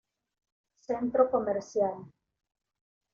[0.85, 1.99] Centro comercial.